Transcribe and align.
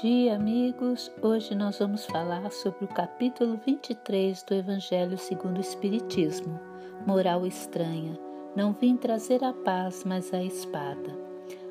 dia, 0.00 0.34
amigos. 0.34 1.12
Hoje 1.20 1.54
nós 1.54 1.78
vamos 1.78 2.06
falar 2.06 2.50
sobre 2.50 2.86
o 2.86 2.88
capítulo 2.88 3.60
23 3.64 4.42
do 4.42 4.54
Evangelho 4.54 5.18
segundo 5.18 5.58
o 5.58 5.60
Espiritismo. 5.60 6.58
Moral 7.06 7.46
estranha. 7.46 8.18
Não 8.56 8.72
vim 8.72 8.96
trazer 8.96 9.44
a 9.44 9.52
paz, 9.52 10.02
mas 10.04 10.32
a 10.32 10.42
espada. 10.42 11.16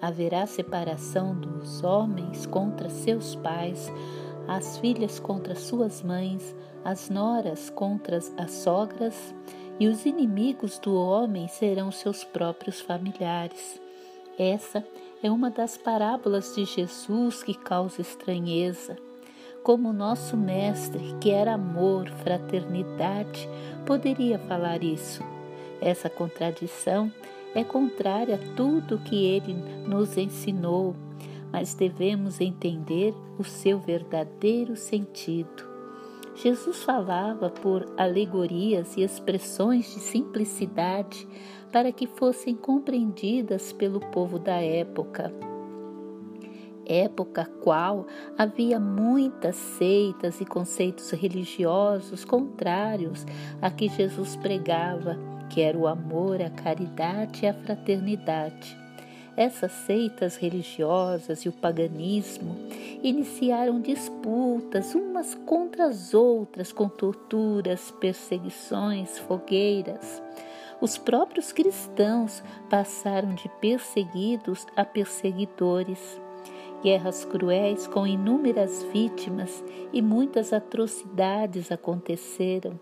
Haverá 0.00 0.46
separação 0.46 1.34
dos 1.34 1.82
homens 1.82 2.46
contra 2.46 2.88
seus 2.88 3.34
pais, 3.34 3.92
as 4.48 4.78
filhas 4.78 5.20
contra 5.20 5.54
suas 5.54 6.02
mães, 6.02 6.56
as 6.84 7.10
noras 7.10 7.68
contra 7.68 8.16
as 8.38 8.50
sogras, 8.52 9.34
e 9.78 9.86
os 9.86 10.06
inimigos 10.06 10.78
do 10.78 10.94
homem 10.94 11.46
serão 11.46 11.90
seus 11.90 12.24
próprios 12.24 12.80
familiares. 12.80 13.78
Essa 14.38 14.82
é 15.22 15.30
uma 15.30 15.50
das 15.50 15.76
parábolas 15.76 16.54
de 16.54 16.64
Jesus 16.64 17.42
que 17.42 17.54
causa 17.54 18.00
estranheza. 18.00 18.96
Como 19.62 19.92
nosso 19.92 20.36
Mestre, 20.36 21.14
que 21.20 21.30
era 21.30 21.54
amor, 21.54 22.08
fraternidade, 22.08 23.48
poderia 23.86 24.38
falar 24.40 24.82
isso? 24.82 25.22
Essa 25.80 26.10
contradição 26.10 27.12
é 27.54 27.62
contrária 27.62 28.34
a 28.34 28.54
tudo 28.56 28.98
que 28.98 29.24
ele 29.24 29.54
nos 29.86 30.16
ensinou, 30.16 30.96
mas 31.52 31.74
devemos 31.74 32.40
entender 32.40 33.14
o 33.38 33.44
seu 33.44 33.78
verdadeiro 33.78 34.74
sentido. 34.74 35.71
Jesus 36.34 36.82
falava 36.82 37.50
por 37.50 37.92
alegorias 37.96 38.96
e 38.96 39.02
expressões 39.02 39.92
de 39.92 40.00
simplicidade 40.00 41.28
para 41.70 41.92
que 41.92 42.06
fossem 42.06 42.54
compreendidas 42.54 43.72
pelo 43.72 44.00
povo 44.00 44.38
da 44.38 44.56
época. 44.56 45.32
Época 46.84 47.44
qual 47.62 48.06
havia 48.36 48.80
muitas 48.80 49.56
seitas 49.56 50.40
e 50.40 50.44
conceitos 50.44 51.10
religiosos 51.10 52.24
contrários 52.24 53.24
a 53.60 53.70
que 53.70 53.88
Jesus 53.88 54.36
pregava, 54.36 55.16
que 55.48 55.60
era 55.60 55.78
o 55.78 55.86
amor, 55.86 56.42
a 56.42 56.50
caridade 56.50 57.44
e 57.44 57.48
a 57.48 57.54
fraternidade. 57.54 58.81
Essas 59.36 59.72
seitas 59.72 60.36
religiosas 60.36 61.44
e 61.44 61.48
o 61.48 61.52
paganismo 61.52 62.54
iniciaram 63.02 63.80
disputas 63.80 64.94
umas 64.94 65.34
contra 65.34 65.86
as 65.86 66.12
outras, 66.12 66.70
com 66.70 66.86
torturas, 66.88 67.90
perseguições, 67.92 69.18
fogueiras. 69.18 70.22
Os 70.82 70.98
próprios 70.98 71.50
cristãos 71.50 72.42
passaram 72.68 73.34
de 73.34 73.48
perseguidos 73.60 74.66
a 74.76 74.84
perseguidores. 74.84 76.20
Guerras 76.82 77.24
cruéis 77.24 77.86
com 77.86 78.06
inúmeras 78.06 78.82
vítimas 78.92 79.64
e 79.92 80.02
muitas 80.02 80.52
atrocidades 80.52 81.70
aconteceram, 81.72 82.78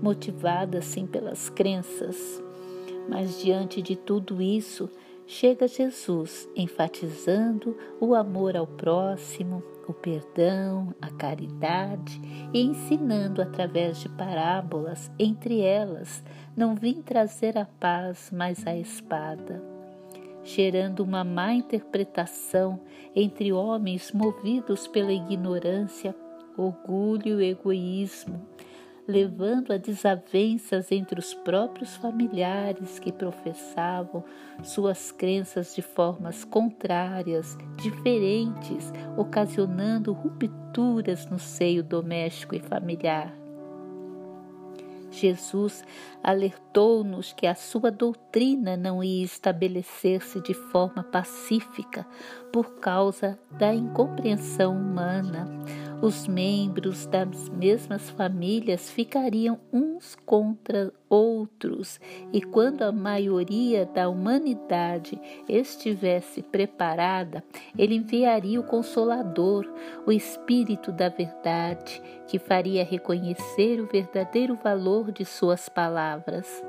motivadas 0.00 0.84
sim 0.84 1.06
pelas 1.06 1.48
crenças. 1.48 2.40
Mas 3.08 3.40
diante 3.40 3.80
de 3.80 3.96
tudo 3.96 4.42
isso, 4.42 4.90
chega 5.30 5.68
Jesus 5.68 6.48
enfatizando 6.56 7.78
o 8.00 8.16
amor 8.16 8.56
ao 8.56 8.66
próximo, 8.66 9.62
o 9.86 9.92
perdão, 9.92 10.92
a 11.00 11.08
caridade 11.08 12.20
e 12.52 12.60
ensinando 12.60 13.40
através 13.40 14.00
de 14.00 14.08
parábolas, 14.08 15.08
entre 15.16 15.60
elas, 15.60 16.24
não 16.56 16.74
vim 16.74 17.00
trazer 17.00 17.56
a 17.56 17.64
paz, 17.64 18.28
mas 18.34 18.66
a 18.66 18.74
espada, 18.76 19.62
gerando 20.42 21.04
uma 21.04 21.22
má 21.22 21.52
interpretação 21.52 22.80
entre 23.14 23.52
homens 23.52 24.10
movidos 24.10 24.88
pela 24.88 25.12
ignorância, 25.12 26.12
orgulho 26.56 27.40
e 27.40 27.50
egoísmo 27.50 28.44
levando 29.10 29.72
a 29.72 29.76
desavenças 29.76 30.92
entre 30.92 31.18
os 31.18 31.34
próprios 31.34 31.96
familiares 31.96 32.98
que 32.98 33.12
professavam 33.12 34.24
suas 34.62 35.10
crenças 35.10 35.74
de 35.74 35.82
formas 35.82 36.44
contrárias, 36.44 37.58
diferentes, 37.76 38.92
ocasionando 39.16 40.12
rupturas 40.12 41.26
no 41.26 41.38
seio 41.38 41.82
doméstico 41.82 42.54
e 42.54 42.60
familiar. 42.60 43.34
Jesus 45.10 45.82
alertou-nos 46.22 47.32
que 47.32 47.46
a 47.46 47.54
sua 47.56 47.90
doutrina 47.90 48.76
não 48.76 49.02
ia 49.02 49.24
estabelecer-se 49.24 50.40
de 50.40 50.54
forma 50.54 51.02
pacífica 51.02 52.06
por 52.52 52.76
causa 52.76 53.36
da 53.50 53.74
incompreensão 53.74 54.72
humana 54.72 55.48
os 56.02 56.26
membros 56.26 57.06
das 57.06 57.48
mesmas 57.50 58.08
famílias 58.10 58.90
ficariam 58.90 59.60
uns 59.72 60.16
contra 60.24 60.92
outros, 61.08 62.00
e 62.32 62.40
quando 62.40 62.82
a 62.82 62.92
maioria 62.92 63.84
da 63.84 64.08
humanidade 64.08 65.20
estivesse 65.48 66.42
preparada, 66.42 67.44
ele 67.76 67.96
enviaria 67.96 68.58
o 68.58 68.64
Consolador, 68.64 69.70
o 70.06 70.12
Espírito 70.12 70.90
da 70.90 71.08
Verdade, 71.08 72.00
que 72.26 72.38
faria 72.38 72.84
reconhecer 72.84 73.80
o 73.80 73.86
verdadeiro 73.86 74.54
valor 74.54 75.12
de 75.12 75.24
suas 75.24 75.68
palavras. 75.68 76.64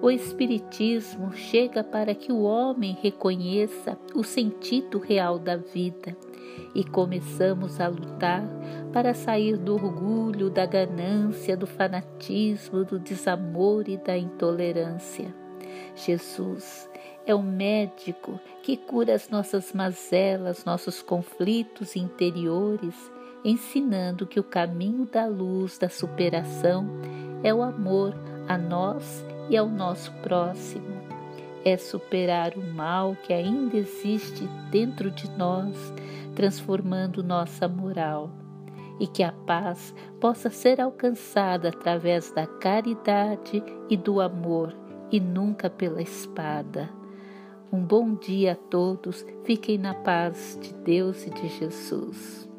O 0.00 0.10
Espiritismo 0.10 1.32
chega 1.32 1.84
para 1.84 2.14
que 2.14 2.32
o 2.32 2.42
homem 2.42 2.96
reconheça 3.00 3.96
o 4.14 4.24
sentido 4.24 4.98
real 4.98 5.38
da 5.38 5.56
vida 5.56 6.16
e 6.74 6.84
começamos 6.84 7.80
a 7.80 7.88
lutar 7.88 8.42
para 8.92 9.14
sair 9.14 9.56
do 9.56 9.74
orgulho, 9.74 10.50
da 10.50 10.66
ganância, 10.66 11.56
do 11.56 11.66
fanatismo, 11.66 12.84
do 12.84 12.98
desamor 12.98 13.88
e 13.88 13.96
da 13.96 14.16
intolerância. 14.16 15.34
Jesus 15.94 16.88
é 17.26 17.34
o 17.34 17.42
médico 17.42 18.40
que 18.62 18.76
cura 18.76 19.14
as 19.14 19.28
nossas 19.28 19.72
mazelas, 19.72 20.64
nossos 20.64 21.02
conflitos 21.02 21.96
interiores, 21.96 22.94
ensinando 23.44 24.26
que 24.26 24.40
o 24.40 24.44
caminho 24.44 25.06
da 25.06 25.26
luz, 25.26 25.78
da 25.78 25.88
superação, 25.88 26.86
é 27.42 27.52
o 27.52 27.62
amor 27.62 28.14
a 28.48 28.56
nós 28.56 29.24
e 29.50 29.56
ao 29.56 29.68
nosso 29.68 30.12
próximo. 30.22 31.01
É 31.64 31.76
superar 31.76 32.54
o 32.56 32.74
mal 32.74 33.16
que 33.22 33.32
ainda 33.32 33.76
existe 33.76 34.46
dentro 34.70 35.10
de 35.10 35.30
nós 35.30 35.92
transformando 36.34 37.22
nossa 37.22 37.68
moral, 37.68 38.30
e 38.98 39.06
que 39.06 39.22
a 39.22 39.32
paz 39.32 39.94
possa 40.20 40.50
ser 40.50 40.80
alcançada 40.80 41.68
através 41.68 42.30
da 42.32 42.46
caridade 42.46 43.62
e 43.88 43.96
do 43.96 44.20
amor 44.20 44.74
e 45.10 45.20
nunca 45.20 45.68
pela 45.68 46.00
espada. 46.00 46.88
Um 47.72 47.84
bom 47.84 48.14
dia 48.14 48.52
a 48.52 48.56
todos, 48.56 49.24
fiquem 49.44 49.78
na 49.78 49.94
paz 49.94 50.58
de 50.60 50.74
Deus 50.74 51.26
e 51.26 51.30
de 51.30 51.48
Jesus. 51.48 52.51